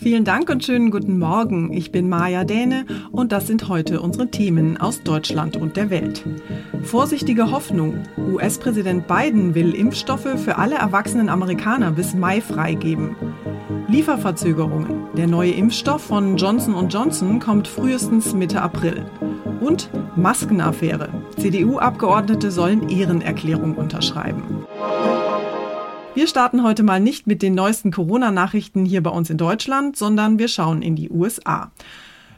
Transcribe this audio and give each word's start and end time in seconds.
Vielen 0.00 0.24
Dank 0.24 0.48
und 0.48 0.64
schönen 0.64 0.92
guten 0.92 1.18
Morgen. 1.18 1.72
Ich 1.72 1.90
bin 1.90 2.08
Maja 2.08 2.44
Däne 2.44 2.86
und 3.10 3.32
das 3.32 3.48
sind 3.48 3.68
heute 3.68 4.00
unsere 4.00 4.30
Themen 4.30 4.76
aus 4.76 5.02
Deutschland 5.02 5.56
und 5.56 5.76
der 5.76 5.90
Welt. 5.90 6.24
Vorsichtige 6.84 7.50
Hoffnung. 7.50 8.04
US-Präsident 8.16 9.08
Biden 9.08 9.56
will 9.56 9.74
Impfstoffe 9.74 10.38
für 10.38 10.56
alle 10.56 10.76
erwachsenen 10.76 11.28
Amerikaner 11.28 11.90
bis 11.90 12.14
Mai 12.14 12.40
freigeben. 12.40 13.16
Lieferverzögerungen. 13.88 15.08
Der 15.16 15.26
neue 15.26 15.50
Impfstoff 15.50 16.02
von 16.02 16.36
Johnson 16.36 16.88
Johnson 16.88 17.40
kommt 17.40 17.66
frühestens 17.66 18.34
Mitte 18.34 18.62
April. 18.62 19.04
Und 19.60 19.90
Maskenaffäre. 20.14 21.08
CDU-Abgeordnete 21.38 22.52
sollen 22.52 22.88
Ehrenerklärung 22.88 23.74
unterschreiben. 23.74 24.57
Wir 26.18 26.26
starten 26.26 26.64
heute 26.64 26.82
mal 26.82 26.98
nicht 26.98 27.28
mit 27.28 27.42
den 27.42 27.54
neuesten 27.54 27.92
Corona-Nachrichten 27.92 28.84
hier 28.84 29.04
bei 29.04 29.10
uns 29.10 29.30
in 29.30 29.36
Deutschland, 29.36 29.96
sondern 29.96 30.36
wir 30.40 30.48
schauen 30.48 30.82
in 30.82 30.96
die 30.96 31.10
USA. 31.10 31.70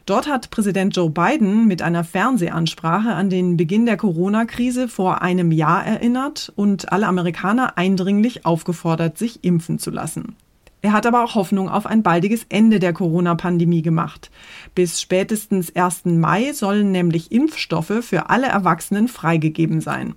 Dort 0.05 0.27
hat 0.27 0.51
Präsident 0.51 0.95
Joe 0.95 1.09
Biden 1.09 1.65
mit 1.65 1.81
einer 1.81 2.03
Fernsehansprache 2.03 3.09
an 3.09 3.31
den 3.31 3.57
Beginn 3.57 3.87
der 3.87 3.97
Corona-Krise 3.97 4.87
vor 4.87 5.23
einem 5.23 5.51
Jahr 5.51 5.83
erinnert 5.83 6.53
und 6.55 6.91
alle 6.91 7.07
Amerikaner 7.07 7.75
eindringlich 7.79 8.45
aufgefordert, 8.45 9.17
sich 9.17 9.43
impfen 9.43 9.79
zu 9.79 9.89
lassen. 9.89 10.35
Er 10.83 10.91
hat 10.91 11.07
aber 11.07 11.23
auch 11.23 11.33
Hoffnung 11.33 11.67
auf 11.67 11.87
ein 11.87 12.03
baldiges 12.03 12.45
Ende 12.49 12.77
der 12.77 12.93
Corona-Pandemie 12.93 13.81
gemacht. 13.81 14.29
Bis 14.75 15.01
spätestens 15.01 15.75
1. 15.75 16.05
Mai 16.05 16.53
sollen 16.53 16.91
nämlich 16.91 17.31
Impfstoffe 17.31 18.03
für 18.03 18.29
alle 18.29 18.45
Erwachsenen 18.45 19.07
freigegeben 19.07 19.81
sein. 19.81 20.13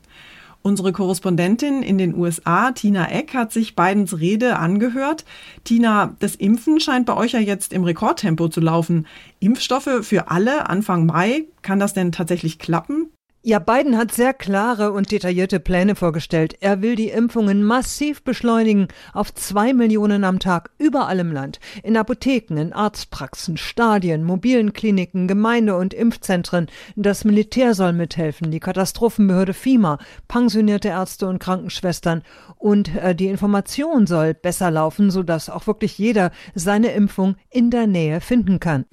Unsere 0.66 0.92
Korrespondentin 0.92 1.82
in 1.82 1.98
den 1.98 2.14
USA, 2.14 2.72
Tina 2.72 3.10
Eck, 3.10 3.34
hat 3.34 3.52
sich 3.52 3.76
Bidens 3.76 4.18
Rede 4.18 4.56
angehört. 4.56 5.26
Tina, 5.62 6.16
das 6.20 6.36
Impfen 6.36 6.80
scheint 6.80 7.04
bei 7.04 7.14
euch 7.14 7.32
ja 7.32 7.38
jetzt 7.38 7.74
im 7.74 7.84
Rekordtempo 7.84 8.48
zu 8.48 8.62
laufen. 8.62 9.06
Impfstoffe 9.40 9.98
für 10.00 10.30
alle 10.30 10.70
Anfang 10.70 11.04
Mai. 11.04 11.44
Kann 11.60 11.80
das 11.80 11.92
denn 11.92 12.12
tatsächlich 12.12 12.58
klappen? 12.58 13.10
Ja, 13.46 13.58
Biden 13.58 13.98
hat 13.98 14.10
sehr 14.10 14.32
klare 14.32 14.92
und 14.92 15.12
detaillierte 15.12 15.60
Pläne 15.60 15.96
vorgestellt. 15.96 16.56
Er 16.60 16.80
will 16.80 16.96
die 16.96 17.10
Impfungen 17.10 17.62
massiv 17.62 18.22
beschleunigen 18.22 18.88
auf 19.12 19.34
zwei 19.34 19.74
Millionen 19.74 20.24
am 20.24 20.38
Tag 20.38 20.70
überall 20.78 21.18
im 21.18 21.30
Land. 21.30 21.60
In 21.82 21.98
Apotheken, 21.98 22.56
in 22.56 22.72
Arztpraxen, 22.72 23.58
Stadien, 23.58 24.24
mobilen 24.24 24.72
Kliniken, 24.72 25.28
Gemeinde- 25.28 25.76
und 25.76 25.92
Impfzentren. 25.92 26.68
Das 26.96 27.26
Militär 27.26 27.74
soll 27.74 27.92
mithelfen, 27.92 28.50
die 28.50 28.60
Katastrophenbehörde 28.60 29.52
FIMA, 29.52 29.98
pensionierte 30.26 30.88
Ärzte 30.88 31.26
und 31.26 31.38
Krankenschwestern. 31.38 32.22
Und 32.56 32.96
äh, 32.96 33.14
die 33.14 33.26
Information 33.26 34.06
soll 34.06 34.32
besser 34.32 34.70
laufen, 34.70 35.10
sodass 35.10 35.50
auch 35.50 35.66
wirklich 35.66 35.98
jeder 35.98 36.30
seine 36.54 36.92
Impfung 36.92 37.36
in 37.50 37.70
der 37.70 37.86
Nähe 37.86 38.22
finden 38.22 38.58
kann. 38.58 38.86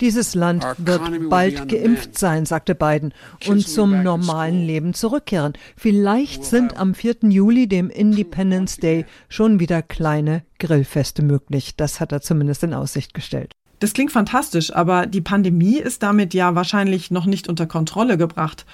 Dieses 0.00 0.34
Land 0.34 0.66
wird 0.78 1.28
bald 1.28 1.68
geimpft 1.68 2.18
sein 2.18 2.45
sagte 2.46 2.74
Biden, 2.74 3.12
und 3.46 3.66
zum 3.66 4.02
normalen 4.02 4.66
Leben 4.66 4.94
zurückkehren. 4.94 5.52
Vielleicht 5.76 6.44
sind 6.44 6.76
am 6.76 6.94
4. 6.94 7.16
Juli, 7.28 7.68
dem 7.68 7.90
Independence 7.90 8.78
Day, 8.78 9.04
schon 9.28 9.60
wieder 9.60 9.82
kleine 9.82 10.42
Grillfeste 10.58 11.22
möglich. 11.22 11.76
Das 11.76 12.00
hat 12.00 12.12
er 12.12 12.22
zumindest 12.22 12.62
in 12.62 12.74
Aussicht 12.74 13.14
gestellt. 13.14 13.52
Das 13.78 13.92
klingt 13.92 14.12
fantastisch, 14.12 14.74
aber 14.74 15.06
die 15.06 15.20
Pandemie 15.20 15.76
ist 15.76 16.02
damit 16.02 16.32
ja 16.32 16.54
wahrscheinlich 16.54 17.10
noch 17.10 17.26
nicht 17.26 17.48
unter 17.48 17.66
Kontrolle 17.66 18.16
gebracht. 18.16 18.64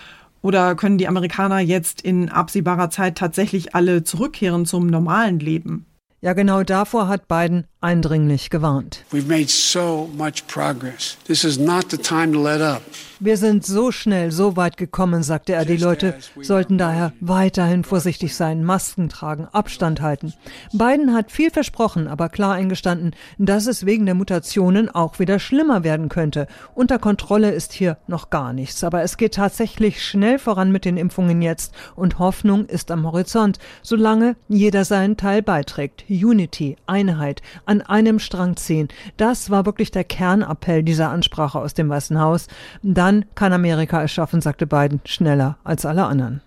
Oder 0.42 0.74
können 0.74 0.98
die 0.98 1.08
Amerikaner 1.08 1.60
jetzt 1.60 2.00
in 2.00 2.28
absehbarer 2.28 2.90
Zeit 2.90 3.16
tatsächlich 3.16 3.74
alle 3.74 4.04
zurückkehren 4.04 4.66
zum 4.66 4.86
normalen 4.86 5.38
Leben? 5.38 5.86
Ja, 6.20 6.34
genau 6.34 6.62
davor 6.62 7.08
hat 7.08 7.26
Biden 7.26 7.64
eindringlich 7.82 8.50
gewarnt. 8.50 9.04
We've 9.12 9.28
made 9.28 9.48
so 9.48 10.08
much 10.16 10.46
progress. 10.46 11.16
This 11.26 11.44
is 11.44 11.58
not 11.58 11.90
the 11.90 11.98
time 11.98 12.32
to 12.32 12.42
let 12.42 12.60
up. 12.60 12.82
Wir 13.24 13.36
sind 13.36 13.64
so 13.64 13.92
schnell 13.92 14.32
so 14.32 14.56
weit 14.56 14.76
gekommen, 14.76 15.22
sagte 15.22 15.52
er. 15.52 15.64
Die 15.64 15.76
Leute 15.76 16.16
sollten 16.40 16.76
daher 16.76 17.12
weiterhin 17.20 17.84
vorsichtig 17.84 18.34
sein, 18.34 18.64
Masken 18.64 19.08
tragen, 19.08 19.46
Abstand 19.52 20.00
halten. 20.00 20.32
Biden 20.72 21.14
hat 21.14 21.30
viel 21.30 21.52
versprochen, 21.52 22.08
aber 22.08 22.28
klar 22.28 22.54
eingestanden, 22.54 23.14
dass 23.38 23.68
es 23.68 23.86
wegen 23.86 24.06
der 24.06 24.16
Mutationen 24.16 24.92
auch 24.92 25.20
wieder 25.20 25.38
schlimmer 25.38 25.84
werden 25.84 26.08
könnte. 26.08 26.48
Unter 26.74 26.98
Kontrolle 26.98 27.52
ist 27.52 27.72
hier 27.72 27.96
noch 28.08 28.28
gar 28.30 28.52
nichts, 28.52 28.82
aber 28.82 29.02
es 29.02 29.16
geht 29.16 29.34
tatsächlich 29.34 30.04
schnell 30.04 30.40
voran 30.40 30.72
mit 30.72 30.84
den 30.84 30.96
Impfungen 30.96 31.42
jetzt 31.42 31.74
und 31.94 32.18
Hoffnung 32.18 32.66
ist 32.66 32.90
am 32.90 33.06
Horizont, 33.06 33.60
solange 33.82 34.34
jeder 34.48 34.84
seinen 34.84 35.16
Teil 35.16 35.42
beiträgt. 35.42 36.06
Unity, 36.08 36.74
Einheit, 36.86 37.40
an 37.72 37.80
einem 37.80 38.18
Strang 38.18 38.56
ziehen. 38.56 38.88
Das 39.16 39.48
war 39.48 39.64
wirklich 39.64 39.90
der 39.90 40.04
Kernappell 40.04 40.82
dieser 40.82 41.10
Ansprache 41.10 41.58
aus 41.58 41.72
dem 41.72 41.88
Weißen 41.88 42.20
Haus. 42.20 42.46
Dann 42.82 43.24
kann 43.34 43.52
Amerika 43.52 44.02
es 44.02 44.12
schaffen, 44.12 44.42
sagte 44.42 44.66
Biden, 44.66 45.00
schneller 45.06 45.56
als 45.64 45.86
alle 45.86 46.04
anderen. 46.04 46.42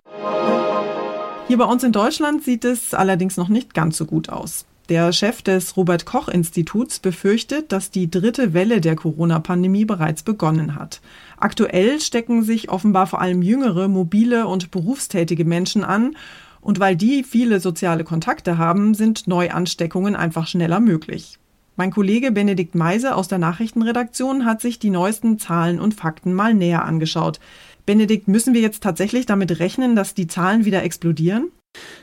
Hier 1.48 1.58
bei 1.58 1.64
uns 1.64 1.82
in 1.82 1.92
Deutschland 1.92 2.44
sieht 2.44 2.64
es 2.64 2.94
allerdings 2.94 3.36
noch 3.36 3.48
nicht 3.48 3.74
ganz 3.74 3.96
so 3.96 4.04
gut 4.04 4.28
aus. 4.28 4.66
Der 4.88 5.12
Chef 5.12 5.42
des 5.42 5.76
Robert 5.76 6.06
Koch 6.06 6.28
Instituts 6.28 7.00
befürchtet, 7.00 7.72
dass 7.72 7.90
die 7.90 8.08
dritte 8.08 8.54
Welle 8.54 8.80
der 8.80 8.94
Corona-Pandemie 8.94 9.84
bereits 9.84 10.22
begonnen 10.22 10.76
hat. 10.76 11.00
Aktuell 11.38 12.00
stecken 12.00 12.44
sich 12.44 12.70
offenbar 12.70 13.08
vor 13.08 13.20
allem 13.20 13.42
jüngere, 13.42 13.88
mobile 13.88 14.46
und 14.46 14.70
berufstätige 14.70 15.44
Menschen 15.44 15.82
an. 15.82 16.16
Und 16.66 16.80
weil 16.80 16.96
die 16.96 17.22
viele 17.22 17.60
soziale 17.60 18.02
Kontakte 18.02 18.58
haben, 18.58 18.92
sind 18.94 19.28
Neuansteckungen 19.28 20.16
einfach 20.16 20.48
schneller 20.48 20.80
möglich. 20.80 21.38
Mein 21.76 21.92
Kollege 21.92 22.32
Benedikt 22.32 22.74
Meise 22.74 23.14
aus 23.14 23.28
der 23.28 23.38
Nachrichtenredaktion 23.38 24.44
hat 24.44 24.60
sich 24.60 24.80
die 24.80 24.90
neuesten 24.90 25.38
Zahlen 25.38 25.78
und 25.78 25.94
Fakten 25.94 26.34
mal 26.34 26.54
näher 26.54 26.84
angeschaut. 26.84 27.38
Benedikt, 27.86 28.26
müssen 28.26 28.52
wir 28.52 28.62
jetzt 28.62 28.82
tatsächlich 28.82 29.26
damit 29.26 29.60
rechnen, 29.60 29.94
dass 29.94 30.14
die 30.14 30.26
Zahlen 30.26 30.64
wieder 30.64 30.82
explodieren? 30.82 31.52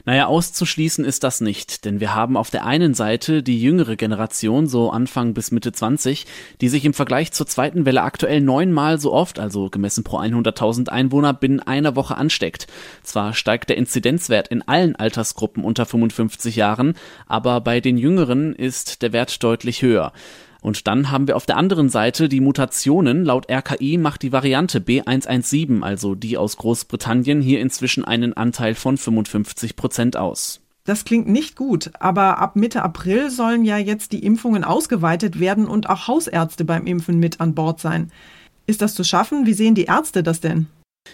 Naja, 0.05 0.25
auszuschließen 0.27 1.05
ist 1.05 1.23
das 1.23 1.39
nicht, 1.39 1.85
denn 1.85 2.01
wir 2.01 2.13
haben 2.13 2.35
auf 2.35 2.49
der 2.49 2.65
einen 2.65 2.93
Seite 2.93 3.41
die 3.41 3.61
jüngere 3.61 3.95
Generation, 3.95 4.67
so 4.67 4.91
Anfang 4.91 5.33
bis 5.33 5.51
Mitte 5.51 5.71
20, 5.71 6.25
die 6.59 6.67
sich 6.67 6.83
im 6.83 6.93
Vergleich 6.93 7.31
zur 7.31 7.47
zweiten 7.47 7.85
Welle 7.85 8.01
aktuell 8.01 8.41
neunmal 8.41 8.99
so 8.99 9.13
oft, 9.13 9.39
also 9.39 9.69
gemessen 9.69 10.03
pro 10.03 10.17
100.000 10.17 10.89
Einwohner, 10.89 11.33
binnen 11.33 11.61
einer 11.61 11.95
Woche 11.95 12.17
ansteckt. 12.17 12.67
Zwar 13.01 13.33
steigt 13.33 13.69
der 13.69 13.77
Inzidenzwert 13.77 14.49
in 14.49 14.61
allen 14.61 14.95
Altersgruppen 14.95 15.63
unter 15.63 15.85
55 15.85 16.57
Jahren, 16.57 16.95
aber 17.27 17.61
bei 17.61 17.79
den 17.79 17.97
Jüngeren 17.97 18.53
ist 18.53 19.01
der 19.03 19.13
Wert 19.13 19.41
deutlich 19.41 19.81
höher. 19.81 20.11
Und 20.63 20.87
dann 20.87 21.11
haben 21.11 21.27
wir 21.27 21.35
auf 21.35 21.45
der 21.45 21.57
anderen 21.57 21.89
Seite 21.89 22.29
die 22.29 22.39
Mutationen. 22.39 23.25
Laut 23.25 23.51
RKI 23.51 23.97
macht 23.97 24.21
die 24.21 24.31
Variante 24.31 24.79
B117, 24.79 25.81
also 25.81 26.15
die 26.15 26.37
aus 26.37 26.55
Großbritannien, 26.55 27.41
hier 27.41 27.59
inzwischen 27.59 28.05
einen 28.05 28.31
Anteil 28.31 28.73
von 28.73 28.97
55 28.97 29.75
Prozent 29.75 30.15
aus. 30.15 30.61
Das 30.85 31.03
klingt 31.03 31.27
nicht 31.27 31.57
gut, 31.57 31.91
aber 31.99 32.37
ab 32.37 32.55
Mitte 32.55 32.81
April 32.81 33.29
sollen 33.29 33.65
ja 33.65 33.77
jetzt 33.77 34.13
die 34.13 34.23
Impfungen 34.25 34.63
ausgeweitet 34.63 35.41
werden 35.41 35.67
und 35.67 35.89
auch 35.89 36.07
Hausärzte 36.07 36.63
beim 36.63 36.87
Impfen 36.87 37.19
mit 37.19 37.41
an 37.41 37.55
Bord 37.55 37.81
sein. 37.81 38.09
Ist 38.65 38.81
das 38.81 38.95
zu 38.95 39.03
schaffen? 39.03 39.45
Wie 39.45 39.53
sehen 39.53 39.75
die 39.75 39.85
Ärzte 39.85 40.23
das 40.23 40.39
denn? 40.39 40.67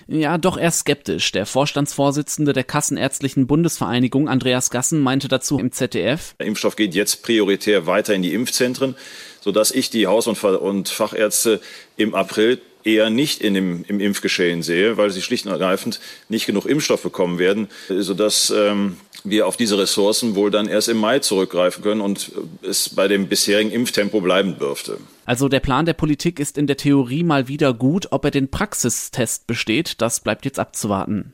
Ja, 0.08 0.38
doch 0.38 0.58
eher 0.58 0.72
skeptisch. 0.72 1.32
Der 1.32 1.46
Vorstandsvorsitzende 1.46 2.54
der 2.54 2.64
Kassenärztlichen 2.64 3.48
Bundesvereinigung, 3.48 4.30
Andreas 4.30 4.70
Gassen, 4.70 5.00
meinte 5.00 5.28
dazu 5.28 5.60
im 5.60 5.72
ZDF. 5.72 6.36
Der 6.40 6.48
Impfstoff 6.48 6.76
geht 6.76 6.96
jetzt 6.96 7.24
prioritär 7.24 7.86
weiter 7.88 8.14
in 8.14 8.22
die 8.22 8.34
Impfzentren 8.34 8.96
sodass 9.42 9.72
ich 9.72 9.90
die 9.90 10.08
Haus- 10.08 10.28
und 10.28 10.90
Fachärzte 10.90 11.62
im 11.98 12.16
April 12.16 12.60
eher 12.84 13.10
nicht 13.10 13.42
in 13.42 13.54
dem, 13.54 13.86
im 13.88 14.00
Impfgeschehen 14.00 14.64
sehe, 14.64 14.98
weil 14.98 15.10
sie 15.10 15.22
schlicht 15.22 15.46
und 15.46 15.52
ergreifend 15.52 16.00
nicht 16.30 16.46
genug 16.46 16.66
Impfstoff 16.66 17.04
bekommen 17.04 17.38
werden, 17.40 17.68
sodass 17.90 18.52
ähm, 18.56 18.98
wir 19.24 19.48
auf 19.48 19.58
diese 19.58 19.78
Ressourcen 19.78 20.36
wohl 20.36 20.50
dann 20.50 20.68
erst 20.68 20.88
im 20.88 20.98
Mai 20.98 21.20
zurückgreifen 21.20 21.84
können 21.84 22.02
und 22.02 22.32
es 22.62 22.90
bei 22.90 23.08
dem 23.08 23.28
bisherigen 23.28 23.72
Impftempo 23.72 24.22
bleiben 24.22 24.58
dürfte. 24.58 24.98
Also 25.26 25.50
der 25.50 25.60
Plan 25.60 25.86
der 25.86 25.94
Politik 25.94 26.40
ist 26.40 26.58
in 26.58 26.68
der 26.68 26.78
Theorie 26.78 27.24
mal 27.24 27.48
wieder 27.48 27.74
gut, 27.74 28.08
ob 28.12 28.26
er 28.26 28.32
den 28.32 28.50
Praxistest 28.50 29.46
besteht, 29.46 30.02
das 30.02 30.22
bleibt 30.22 30.46
jetzt 30.46 30.60
abzuwarten. 30.60 31.34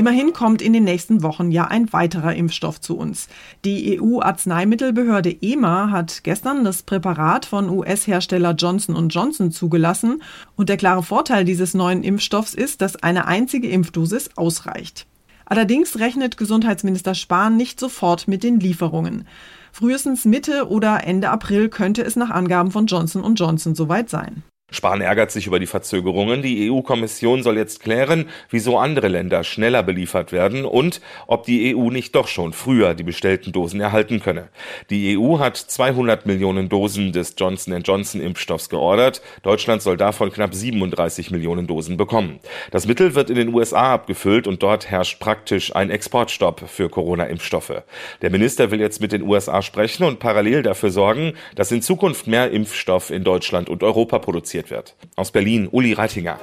Immerhin 0.00 0.32
kommt 0.32 0.62
in 0.62 0.72
den 0.72 0.84
nächsten 0.84 1.22
Wochen 1.22 1.50
ja 1.50 1.66
ein 1.66 1.92
weiterer 1.92 2.34
Impfstoff 2.34 2.80
zu 2.80 2.96
uns. 2.96 3.28
Die 3.66 4.00
EU-Arzneimittelbehörde 4.00 5.30
EMA 5.42 5.90
hat 5.90 6.24
gestern 6.24 6.64
das 6.64 6.82
Präparat 6.84 7.44
von 7.44 7.68
US-Hersteller 7.68 8.54
Johnson 8.54 8.96
Johnson 9.10 9.52
zugelassen 9.52 10.22
und 10.56 10.70
der 10.70 10.78
klare 10.78 11.02
Vorteil 11.02 11.44
dieses 11.44 11.74
neuen 11.74 12.02
Impfstoffs 12.02 12.54
ist, 12.54 12.80
dass 12.80 12.96
eine 12.96 13.26
einzige 13.26 13.68
Impfdosis 13.68 14.30
ausreicht. 14.36 15.06
Allerdings 15.44 15.98
rechnet 15.98 16.38
Gesundheitsminister 16.38 17.14
Spahn 17.14 17.58
nicht 17.58 17.78
sofort 17.78 18.26
mit 18.26 18.42
den 18.42 18.58
Lieferungen. 18.58 19.26
Frühestens 19.70 20.24
Mitte 20.24 20.70
oder 20.70 21.04
Ende 21.04 21.28
April 21.28 21.68
könnte 21.68 22.02
es 22.02 22.16
nach 22.16 22.30
Angaben 22.30 22.70
von 22.70 22.86
Johnson 22.86 23.34
Johnson 23.34 23.74
soweit 23.74 24.08
sein. 24.08 24.44
Spahn 24.70 25.00
ärgert 25.00 25.30
sich 25.30 25.46
über 25.46 25.58
die 25.58 25.66
Verzögerungen. 25.66 26.42
Die 26.42 26.70
EU-Kommission 26.70 27.42
soll 27.42 27.56
jetzt 27.56 27.80
klären, 27.82 28.28
wieso 28.50 28.78
andere 28.78 29.08
Länder 29.08 29.44
schneller 29.44 29.82
beliefert 29.82 30.32
werden 30.32 30.64
und 30.64 31.00
ob 31.26 31.44
die 31.44 31.74
EU 31.74 31.90
nicht 31.90 32.14
doch 32.14 32.28
schon 32.28 32.52
früher 32.52 32.94
die 32.94 33.02
bestellten 33.02 33.52
Dosen 33.52 33.80
erhalten 33.80 34.20
könne. 34.20 34.48
Die 34.90 35.18
EU 35.18 35.38
hat 35.38 35.56
200 35.56 36.26
Millionen 36.26 36.68
Dosen 36.68 37.12
des 37.12 37.34
Johnson 37.36 37.80
Johnson 37.82 38.20
Impfstoffs 38.20 38.68
geordert. 38.68 39.22
Deutschland 39.42 39.82
soll 39.82 39.96
davon 39.96 40.32
knapp 40.32 40.54
37 40.54 41.30
Millionen 41.30 41.66
Dosen 41.66 41.96
bekommen. 41.96 42.40
Das 42.70 42.86
Mittel 42.86 43.14
wird 43.14 43.30
in 43.30 43.36
den 43.36 43.54
USA 43.54 43.94
abgefüllt 43.94 44.46
und 44.46 44.62
dort 44.62 44.90
herrscht 44.90 45.20
praktisch 45.20 45.74
ein 45.74 45.90
Exportstopp 45.90 46.68
für 46.68 46.88
Corona-Impfstoffe. 46.88 47.82
Der 48.22 48.30
Minister 48.30 48.70
will 48.70 48.80
jetzt 48.80 49.00
mit 49.00 49.12
den 49.12 49.22
USA 49.22 49.62
sprechen 49.62 50.04
und 50.04 50.18
parallel 50.18 50.62
dafür 50.62 50.90
sorgen, 50.90 51.34
dass 51.54 51.72
in 51.72 51.82
Zukunft 51.82 52.26
mehr 52.26 52.50
Impfstoff 52.50 53.10
in 53.10 53.24
Deutschland 53.24 53.68
und 53.68 53.82
Europa 53.82 54.18
produziert 54.18 54.59
produziert 54.60 54.70
wird. 54.70 54.96
Aus 55.16 55.30
Berlin, 55.30 55.68
Uli 55.70 55.92
Reitinger. 55.92 56.38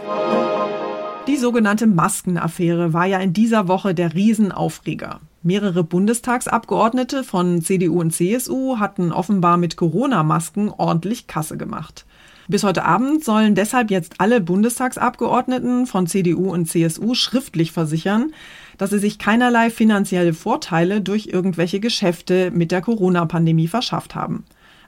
Die 1.27 1.37
sogenannte 1.37 1.87
Maskenaffäre 1.87 2.93
war 2.93 3.05
ja 3.05 3.19
in 3.19 3.33
dieser 3.33 3.67
Woche 3.67 3.93
der 3.93 4.13
Riesenaufreger. 4.13 5.19
Mehrere 5.43 5.83
Bundestagsabgeordnete 5.83 7.23
von 7.23 7.61
CDU 7.61 7.99
und 7.99 8.11
CSU 8.11 8.79
hatten 8.79 9.11
offenbar 9.11 9.57
mit 9.57 9.75
Corona-Masken 9.75 10.69
ordentlich 10.69 11.27
Kasse 11.27 11.57
gemacht. 11.57 12.05
Bis 12.49 12.63
heute 12.63 12.85
Abend 12.85 13.25
sollen 13.25 13.55
deshalb 13.55 13.91
jetzt 13.91 14.15
alle 14.19 14.39
Bundestagsabgeordneten 14.39 15.85
von 15.85 16.07
CDU 16.07 16.49
und 16.49 16.65
CSU 16.65 17.13
schriftlich 17.13 17.73
versichern, 17.73 18.31
dass 18.77 18.91
sie 18.91 18.99
sich 18.99 19.19
keinerlei 19.19 19.69
finanzielle 19.69 20.33
Vorteile 20.33 21.01
durch 21.01 21.27
irgendwelche 21.27 21.81
Geschäfte 21.81 22.51
mit 22.51 22.71
der 22.71 22.81
Corona-Pandemie 22.81 23.67
verschafft 23.67 24.15
haben. 24.15 24.45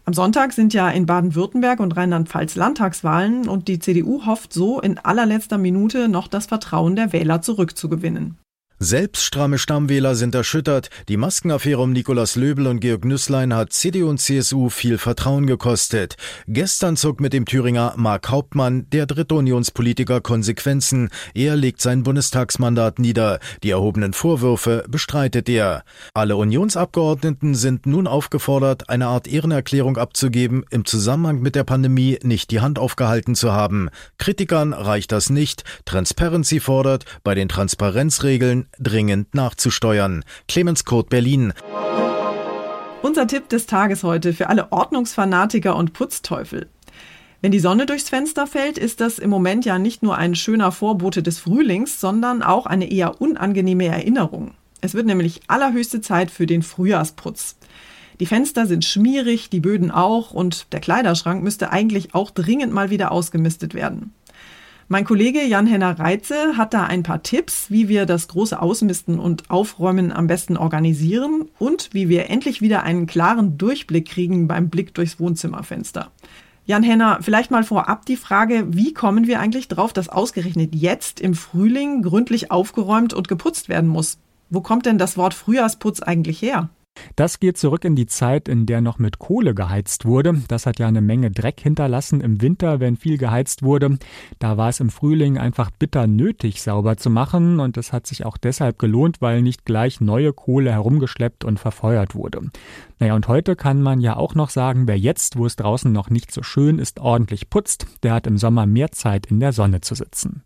Am 0.10 0.16
Sonntag 0.16 0.54
sind 0.54 0.74
ja 0.74 0.90
in 0.90 1.06
Baden-Württemberg 1.06 1.80
und 1.80 1.96
Rheinland-Pfalz 1.96 2.56
Landtagswahlen 2.56 3.48
und 3.48 3.68
die 3.68 3.78
CDU 3.78 4.26
hofft 4.26 4.52
so 4.52 4.82
in 4.82 4.98
allerletzter 4.98 5.60
Minute 5.60 6.10
noch 6.10 6.28
das 6.28 6.48
Vertrauen 6.48 6.96
der 6.96 7.14
Wähler 7.14 7.44
zurückzugewinnen. 7.44 8.40
Selbst 8.82 9.26
stramme 9.26 9.58
Stammwähler 9.58 10.16
sind 10.16 10.34
erschüttert. 10.34 10.90
Die 11.10 11.18
Maskenaffäre 11.18 11.82
um 11.82 11.92
Nikolaus 11.92 12.38
Löbel 12.38 12.66
und 12.66 12.80
Georg 12.80 13.04
Nüßlein 13.04 13.54
hat 13.54 13.74
CDU 13.74 14.08
und 14.08 14.22
CSU 14.22 14.70
viel 14.70 14.98
Vertrauen 14.98 15.48
gekostet. 15.48 16.16
Gestern 16.48 16.96
zog 16.96 17.20
mit 17.20 17.34
dem 17.34 17.44
Thüringer 17.44 17.94
Mark 17.98 18.30
Hauptmann, 18.30 18.90
der 18.92 19.06
dritte 19.06 19.36
Unionspolitiker, 19.36 20.22
Konsequenzen. 20.22 21.10
Er 21.34 21.58
legt 21.58 21.82
sein 21.82 22.04
Bundestagsmandat 22.04 23.00
nieder. 23.00 23.42
Die 23.64 23.72
erhobenen 23.72 24.14
Vorwürfe 24.14 24.86
bestreitet 24.88 25.50
er. 25.50 25.84
Alle 26.14 26.38
Unionsabgeordneten 26.38 27.56
sind 27.56 27.86
nun 27.86 28.08
aufgefordert, 28.08 28.90
eine 28.90 29.08
Art 29.08 29.28
Ehrenerklärung 29.28 29.98
abzugeben, 29.98 30.64
im 30.70 30.86
Zusammenhang 30.86 31.42
mit 31.42 31.56
der 31.56 31.66
Pandemie 31.66 32.18
nicht 32.24 32.50
die 32.50 32.62
Hand 32.62 32.80
aufgehalten 32.80 33.36
zu 33.36 33.52
haben. 33.52 33.90
Kritikern 34.18 34.72
reicht 34.72 35.12
das 35.12 35.30
nicht. 35.30 35.66
Transparency 35.84 36.62
fordert, 36.62 37.04
bei 37.26 37.36
den 37.36 37.50
Transparenzregeln 37.50 38.68
dringend 38.78 39.34
nachzusteuern. 39.34 40.24
Clemens 40.48 40.86
Kurt 40.86 41.10
Berlin. 41.10 41.54
Unser 43.02 43.28
Tipp 43.28 43.50
des 43.50 43.66
Tages 43.66 44.04
heute 44.04 44.34
für 44.34 44.50
alle 44.50 44.72
Ordnungsfanatiker 44.72 45.76
und 45.76 45.94
Putzteufel. 45.94 46.68
Wenn 47.42 47.52
die 47.54 47.60
Sonne 47.60 47.86
durchs 47.86 48.10
Fenster 48.10 48.48
fällt, 48.48 48.78
ist 48.78 49.00
das 49.00 49.18
im 49.18 49.30
Moment 49.30 49.64
ja 49.64 49.80
nicht 49.80 50.04
nur 50.04 50.18
ein 50.18 50.36
schöner 50.36 50.74
Vorbote 50.74 51.24
des 51.24 51.40
Frühlings, 51.40 52.02
sondern 52.02 52.44
auch 52.44 52.66
eine 52.66 52.92
eher 52.92 53.22
unangenehme 53.22 53.86
Erinnerung. 53.86 54.56
Es 54.82 54.94
wird 54.94 55.06
nämlich 55.06 55.42
allerhöchste 55.48 56.02
Zeit 56.02 56.32
für 56.32 56.46
den 56.46 56.64
Frühjahrsputz. 56.64 57.56
Die 58.20 58.26
Fenster 58.26 58.68
sind 58.68 58.84
schmierig, 58.84 59.50
die 59.50 59.62
Böden 59.62 59.92
auch 59.92 60.32
und 60.32 60.74
der 60.74 60.82
Kleiderschrank 60.82 61.42
müsste 61.42 61.72
eigentlich 61.72 62.14
auch 62.14 62.32
dringend 62.32 62.74
mal 62.74 62.90
wieder 62.90 63.14
ausgemistet 63.14 63.74
werden. 63.74 64.14
Mein 64.92 65.06
Kollege 65.06 65.46
Jan-Henner 65.46 66.00
Reitze 66.00 66.58
hat 66.58 66.74
da 66.74 66.86
ein 66.86 67.04
paar 67.04 67.22
Tipps, 67.22 67.70
wie 67.70 67.90
wir 67.90 68.08
das 68.08 68.28
große 68.28 68.60
Ausmisten 68.60 69.20
und 69.20 69.52
Aufräumen 69.52 70.12
am 70.12 70.26
besten 70.26 70.58
organisieren 70.58 71.48
und 71.60 71.90
wie 71.94 72.10
wir 72.10 72.32
endlich 72.32 72.60
wieder 72.60 72.82
einen 72.82 73.06
klaren 73.06 73.60
Durchblick 73.60 74.08
kriegen 74.08 74.48
beim 74.48 74.70
Blick 74.70 74.96
durchs 74.96 75.20
Wohnzimmerfenster. 75.20 76.10
Jan-Henner, 76.66 77.20
vielleicht 77.22 77.52
mal 77.52 77.64
vorab 77.64 78.08
die 78.08 78.16
Frage, 78.16 78.66
wie 78.70 78.92
kommen 78.96 79.28
wir 79.28 79.40
eigentlich 79.40 79.68
drauf, 79.68 79.94
dass 79.94 80.10
ausgerechnet 80.10 80.74
jetzt 80.74 81.20
im 81.20 81.36
Frühling 81.36 82.02
gründlich 82.02 82.50
aufgeräumt 82.50 83.14
und 83.14 83.28
geputzt 83.28 83.70
werden 83.70 83.92
muss? 83.92 84.18
Wo 84.50 84.62
kommt 84.62 84.88
denn 84.88 84.98
das 84.98 85.18
Wort 85.18 85.36
Frühjahrsputz 85.36 86.02
eigentlich 86.02 86.42
her? 86.42 86.70
Das 87.16 87.40
geht 87.40 87.58
zurück 87.58 87.86
in 87.86 87.96
die 87.96 88.06
Zeit, 88.06 88.48
in 88.48 88.66
der 88.66 88.82
noch 88.82 89.00
mit 89.00 89.20
Kohle 89.20 89.54
geheizt 89.54 90.06
wurde. 90.06 90.42
Das 90.48 90.66
hat 90.66 90.80
ja 90.80 90.88
eine 90.88 91.02
Menge 91.02 91.32
Dreck 91.32 91.60
hinterlassen 91.60 92.22
im 92.22 92.42
Winter, 92.42 92.80
wenn 92.80 92.98
viel 92.98 93.18
geheizt 93.18 93.64
wurde. 93.64 93.98
Da 94.40 94.58
war 94.58 94.70
es 94.70 94.80
im 94.80 94.90
Frühling 94.90 95.38
einfach 95.38 95.72
bitter 95.72 96.08
nötig, 96.08 96.62
sauber 96.62 96.98
zu 96.98 97.10
machen 97.10 97.60
und 97.60 97.78
es 97.78 97.94
hat 97.94 98.08
sich 98.08 98.26
auch 98.26 98.38
deshalb 98.38 98.80
gelohnt, 98.80 99.22
weil 99.22 99.42
nicht 99.42 99.66
gleich 99.66 100.02
neue 100.02 100.34
Kohle 100.34 100.72
herumgeschleppt 100.72 101.46
und 101.46 101.60
verfeuert 101.60 102.16
wurde. 102.16 102.42
Naja, 103.00 103.16
und 103.16 103.28
heute 103.28 103.56
kann 103.56 103.82
man 103.82 104.02
ja 104.02 104.16
auch 104.16 104.36
noch 104.36 104.50
sagen, 104.50 104.88
wer 104.88 104.98
jetzt, 104.98 105.38
wo 105.38 105.46
es 105.46 105.56
draußen 105.56 105.92
noch 105.92 106.10
nicht 106.10 106.32
so 106.32 106.44
schön 106.44 106.80
ist, 106.80 107.00
ordentlich 107.00 107.50
putzt, 107.50 107.86
der 108.04 108.14
hat 108.14 108.28
im 108.28 108.38
Sommer 108.38 108.66
mehr 108.66 108.92
Zeit 108.92 109.28
in 109.28 109.40
der 109.40 109.54
Sonne 109.54 109.82
zu 109.82 109.96
sitzen. 109.96 110.44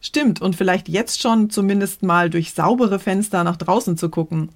Stimmt, 0.00 0.42
und 0.42 0.54
vielleicht 0.54 0.90
jetzt 0.90 1.22
schon 1.22 1.48
zumindest 1.48 2.02
mal 2.02 2.28
durch 2.28 2.52
saubere 2.52 2.98
Fenster 2.98 3.42
nach 3.42 3.56
draußen 3.56 3.96
zu 3.96 4.10
gucken. 4.10 4.50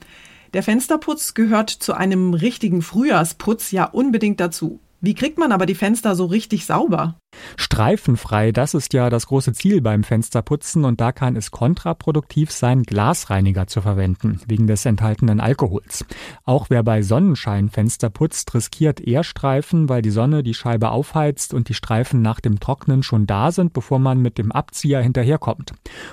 Der 0.55 0.63
Fensterputz 0.63 1.35
gehört 1.35 1.69
zu 1.69 1.93
einem 1.93 2.33
richtigen 2.33 2.81
Frühjahrsputz 2.81 3.71
ja 3.71 3.85
unbedingt 3.85 4.41
dazu. 4.41 4.81
Wie 5.01 5.15
kriegt 5.15 5.39
man 5.39 5.53
aber 5.53 5.67
die 5.67 5.75
Fenster 5.75 6.17
so 6.17 6.25
richtig 6.25 6.65
sauber? 6.65 7.17
Streifenfrei, 7.57 8.51
das 8.53 8.75
ist 8.75 8.93
ja 8.93 9.11
das 9.11 9.27
große 9.27 9.53
Ziel 9.53 9.81
beim 9.81 10.03
Fensterputzen 10.03 10.85
und 10.85 11.01
da 11.01 11.13
kann 11.13 11.37
es 11.37 11.51
kontraproduktiv 11.51 12.51
sein, 12.51 12.83
Glasreiniger 12.83 13.67
zu 13.67 13.83
verwenden, 13.83 14.41
wegen 14.47 14.67
des 14.67 14.87
enthaltenen 14.87 15.39
Alkohols. 15.39 16.05
Auch 16.45 16.71
wer 16.71 16.83
bei 16.83 17.03
Sonnenschein 17.03 17.69
Fenster 17.69 18.11
putzt, 18.11 18.55
riskiert 18.55 19.01
eher 19.01 19.23
Streifen, 19.23 19.89
weil 19.89 20.03
die 20.03 20.11
Sonne 20.11 20.43
die 20.43 20.55
Scheibe 20.55 20.91
aufheizt 20.91 21.53
und 21.53 21.69
die 21.69 21.75
Streifen 21.75 22.23
nach 22.23 22.41
dem 22.41 22.59
Trocknen 22.59 23.03
schon 23.03 23.27
da 23.27 23.53
sind, 23.53 23.73
bevor 23.75 23.99
man 23.99 24.23
mit 24.23 24.39
dem 24.39 24.51
Abzieher 24.51 25.03
hinterherkommt. 25.03 25.73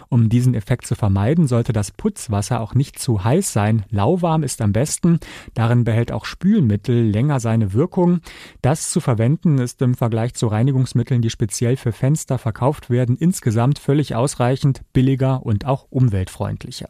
Um 0.09 0.29
diesen 0.29 0.55
Effekt 0.55 0.85
zu 0.85 0.95
vermeiden, 0.95 1.47
sollte 1.47 1.73
das 1.73 1.91
Putzwasser 1.91 2.59
auch 2.59 2.73
nicht 2.73 2.99
zu 2.99 3.23
heiß 3.23 3.53
sein. 3.53 3.85
Lauwarm 3.89 4.43
ist 4.43 4.61
am 4.61 4.73
besten. 4.73 5.19
Darin 5.53 5.83
behält 5.83 6.11
auch 6.11 6.25
Spülmittel 6.25 7.09
länger 7.09 7.39
seine 7.39 7.73
Wirkung. 7.73 8.19
Das 8.61 8.91
zu 8.91 8.99
verwenden 8.99 9.57
ist 9.57 9.81
im 9.81 9.95
Vergleich 9.95 10.33
zu 10.33 10.47
Reinigungsmitteln 10.47 11.04
Dachschindeln, 11.05 11.21
die 11.21 11.29
speziell 11.29 11.77
für 11.77 11.91
Fenster 11.91 12.37
verkauft 12.37 12.89
werden, 12.89 13.15
insgesamt 13.17 13.79
völlig 13.79 14.15
ausreichend, 14.15 14.81
billiger 14.93 15.45
und 15.45 15.65
auch 15.65 15.87
umweltfreundlicher. 15.89 16.89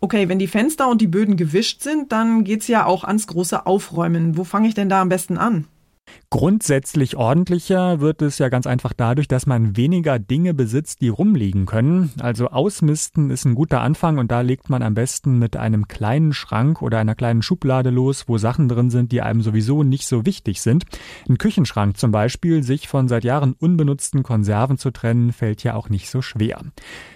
Okay, 0.00 0.28
wenn 0.28 0.38
die 0.38 0.46
Fenster 0.46 0.88
und 0.88 1.00
die 1.00 1.06
Böden 1.06 1.36
gewischt 1.36 1.82
sind, 1.82 2.10
dann 2.10 2.44
geht's 2.44 2.68
ja 2.68 2.86
auch 2.86 3.04
ans 3.04 3.26
große 3.26 3.66
Aufräumen. 3.66 4.36
Wo 4.36 4.44
fange 4.44 4.68
ich 4.68 4.74
denn 4.74 4.88
da 4.88 5.02
am 5.02 5.10
besten 5.10 5.36
an? 5.36 5.66
Grundsätzlich 6.32 7.16
ordentlicher 7.16 7.98
wird 7.98 8.22
es 8.22 8.38
ja 8.38 8.50
ganz 8.50 8.68
einfach 8.68 8.92
dadurch, 8.92 9.26
dass 9.26 9.46
man 9.46 9.76
weniger 9.76 10.20
Dinge 10.20 10.54
besitzt, 10.54 11.00
die 11.00 11.08
rumliegen 11.08 11.66
können. 11.66 12.12
Also 12.20 12.50
ausmisten 12.50 13.30
ist 13.30 13.46
ein 13.46 13.56
guter 13.56 13.80
Anfang 13.80 14.18
und 14.18 14.30
da 14.30 14.40
legt 14.40 14.70
man 14.70 14.84
am 14.84 14.94
besten 14.94 15.40
mit 15.40 15.56
einem 15.56 15.88
kleinen 15.88 16.32
Schrank 16.32 16.82
oder 16.82 17.00
einer 17.00 17.16
kleinen 17.16 17.42
Schublade 17.42 17.90
los, 17.90 18.28
wo 18.28 18.38
Sachen 18.38 18.68
drin 18.68 18.90
sind, 18.90 19.10
die 19.10 19.22
einem 19.22 19.42
sowieso 19.42 19.82
nicht 19.82 20.06
so 20.06 20.24
wichtig 20.24 20.60
sind. 20.60 20.84
Ein 21.28 21.36
Küchenschrank 21.36 21.98
zum 21.98 22.12
Beispiel, 22.12 22.62
sich 22.62 22.86
von 22.86 23.08
seit 23.08 23.24
Jahren 23.24 23.54
unbenutzten 23.54 24.22
Konserven 24.22 24.78
zu 24.78 24.92
trennen, 24.92 25.32
fällt 25.32 25.64
ja 25.64 25.74
auch 25.74 25.88
nicht 25.88 26.08
so 26.08 26.22
schwer. 26.22 26.62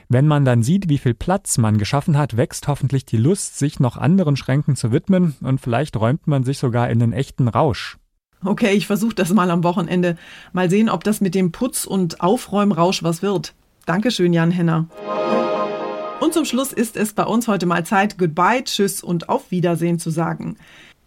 Wenn 0.08 0.26
man 0.26 0.44
dann 0.44 0.64
sieht, 0.64 0.88
wie 0.88 0.98
viel 0.98 1.14
Platz 1.14 1.56
man 1.56 1.78
geschaffen 1.78 2.18
hat, 2.18 2.36
wächst 2.36 2.66
hoffentlich 2.66 3.06
die 3.06 3.16
Lust, 3.16 3.60
sich 3.60 3.78
noch 3.78 3.96
anderen 3.96 4.34
Schränken 4.34 4.74
zu 4.74 4.90
widmen 4.90 5.36
und 5.40 5.60
vielleicht 5.60 5.96
räumt 5.96 6.26
man 6.26 6.42
sich 6.42 6.58
sogar 6.58 6.90
in 6.90 6.98
den 6.98 7.12
echten 7.12 7.46
Rausch. 7.46 7.96
Okay, 8.44 8.74
ich 8.74 8.86
versuche 8.86 9.14
das 9.14 9.32
mal 9.32 9.50
am 9.50 9.64
Wochenende. 9.64 10.16
Mal 10.52 10.68
sehen, 10.68 10.90
ob 10.90 11.02
das 11.02 11.22
mit 11.22 11.34
dem 11.34 11.50
Putz- 11.50 11.86
und 11.86 12.20
Aufräumrausch 12.20 13.02
was 13.02 13.22
wird. 13.22 13.54
Dankeschön, 13.86 14.34
Jan 14.34 14.50
Henner. 14.50 14.86
Und 16.20 16.34
zum 16.34 16.44
Schluss 16.44 16.72
ist 16.72 16.96
es 16.96 17.14
bei 17.14 17.24
uns 17.24 17.48
heute 17.48 17.66
mal 17.66 17.86
Zeit, 17.86 18.18
Goodbye, 18.18 18.62
Tschüss 18.64 19.02
und 19.02 19.28
Auf 19.28 19.50
Wiedersehen 19.50 19.98
zu 19.98 20.10
sagen. 20.10 20.56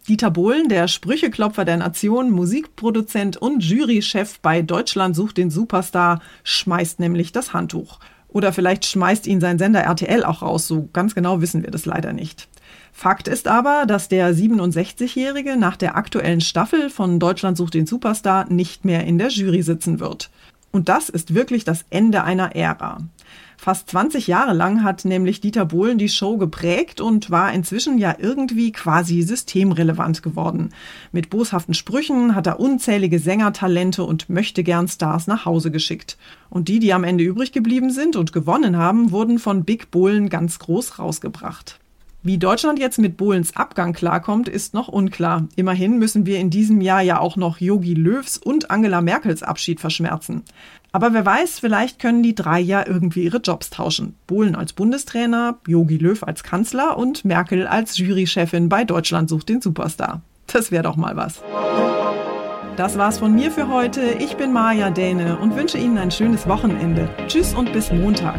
Dieter 0.08 0.32
Bohlen, 0.32 0.67
der 0.67 0.88
Sprücheklopfer 0.88 1.65
der 1.65 1.77
Nation, 1.77 2.32
Musikproduzent 2.32 3.38
und 3.38 3.63
Jurychef 3.63 4.39
bei 4.39 4.62
Deutschland 4.62 5.15
sucht 5.15 5.38
den 5.38 5.51
Superstar, 5.51 6.22
schmeißt 6.44 7.00
nämlich 7.00 7.34
das 7.34 7.53
Handtuch. 7.53 8.00
Oder 8.29 8.53
vielleicht 8.53 8.86
schmeißt 8.86 9.27
ihn 9.27 9.41
sein 9.41 9.60
Sender 9.60 9.82
RTL 9.82 10.24
auch 10.24 10.41
raus, 10.41 10.67
so 10.67 10.89
ganz 10.94 11.13
genau 11.13 11.41
wissen 11.41 11.63
wir 11.63 11.72
das 11.72 11.86
leider 11.86 12.13
nicht. 12.13 12.48
Fakt 12.91 13.27
ist 13.27 13.47
aber, 13.47 13.86
dass 13.86 14.09
der 14.09 14.33
67-Jährige 14.33 15.55
nach 15.55 15.77
der 15.77 15.95
aktuellen 15.95 16.41
Staffel 16.41 16.89
von 16.89 17.19
Deutschland 17.19 17.55
sucht 17.57 17.75
den 17.75 17.86
Superstar 17.86 18.51
nicht 18.51 18.86
mehr 18.86 19.05
in 19.05 19.17
der 19.17 19.29
Jury 19.29 19.62
sitzen 19.62 20.00
wird. 20.00 20.29
Und 20.71 20.89
das 20.89 21.09
ist 21.09 21.33
wirklich 21.33 21.63
das 21.63 21.86
Ende 21.89 22.24
einer 22.24 22.55
Ära. 22.55 23.00
Fast 23.59 23.89
20 23.89 24.27
Jahre 24.27 24.53
lang 24.53 24.83
hat 24.83 25.03
nämlich 25.03 25.41
Dieter 25.41 25.65
Bohlen 25.65 25.97
die 25.97 26.09
Show 26.09 26.38
geprägt 26.38 27.01
und 27.01 27.31
war 27.31 27.51
inzwischen 27.51 27.97
ja 27.97 28.15
irgendwie 28.17 28.71
quasi 28.71 29.24
systemrelevant 29.24 30.21
geworden. 30.21 30.69
Mit 31.12 31.31
boshaften 31.31 31.74
Sprüchen 31.74 32.36
hat 32.36 32.47
er 32.47 32.59
unzählige 32.59 33.17
Sängertalente 33.19 34.03
und 34.03 34.29
möchte 34.29 34.63
gern 34.63 34.88
Stars 34.88 35.25
nach 35.25 35.45
Hause 35.45 35.71
geschickt. 35.71 36.17
Und 36.50 36.67
die, 36.67 36.79
die 36.79 36.93
am 36.93 37.03
Ende 37.03 37.24
übrig 37.24 37.51
geblieben 37.51 37.89
sind 37.89 38.15
und 38.15 38.31
gewonnen 38.31 38.77
haben, 38.77 39.12
wurden 39.12 39.39
von 39.39 39.65
Big 39.65 39.89
Bohlen 39.89 40.29
ganz 40.29 40.59
groß 40.59 41.00
rausgebracht. 41.00 41.79
Wie 42.27 42.38
Deutschland 42.38 42.77
jetzt 42.77 43.00
mit 43.00 43.15
Bohlens 43.15 43.55
Abgang 43.55 43.93
klarkommt, 43.93 44.50
ist 44.50 44.74
noch 44.74 44.89
unklar. 44.89 45.48
Immerhin 45.55 45.98
müssen 45.98 46.25
wir 46.25 46.39
in 46.39 46.50
diesem 46.50 46.81
Jahr 46.81 47.01
ja 47.01 47.19
auch 47.22 47.38
noch 47.38 47.62
Yogi 47.62 47.93
Löws 47.93 48.38
und 48.38 48.69
Angela 48.69 49.00
Merkels 49.00 49.43
Abschied 49.43 49.79
verschmerzen. 49.79 50.43
Aber 50.91 51.13
wer 51.13 51.25
weiß, 51.25 51.60
vielleicht 51.60 52.00
können 52.00 52.24
die 52.24 52.36
drei 52.36 52.60
ja 52.60 52.86
irgendwie 52.86 53.24
ihre 53.24 53.38
Jobs 53.38 53.69
tauschen. 53.69 54.15
Bohlen 54.27 54.57
als 54.57 54.74
Bundestrainer, 54.74 55.60
Yogi 55.67 55.96
Löw 55.96 56.22
als 56.22 56.43
Kanzler 56.43 56.98
und 56.98 57.24
Merkel 57.24 57.65
als 57.65 57.98
Jurychefin 57.98 58.67
bei 58.67 58.84
Deutschland 58.84 59.29
sucht 59.29 59.48
den 59.48 59.62
Superstar. 59.62 60.19
Das 60.48 60.69
wäre 60.69 60.84
doch 60.84 60.98
mal 60.98 61.15
was. 61.15 61.41
Das 62.75 62.98
war's 62.98 63.19
von 63.19 63.36
mir 63.36 63.51
für 63.51 63.69
heute. 63.69 64.01
Ich 64.19 64.36
bin 64.36 64.51
Maja 64.51 64.89
Däne 64.89 65.38
und 65.38 65.55
wünsche 65.55 65.77
Ihnen 65.77 65.98
ein 65.98 66.12
schönes 66.12 66.46
Wochenende. 66.46 67.07
Tschüss 67.29 67.53
und 67.53 67.72
bis 67.72 67.89
Montag. 67.89 68.38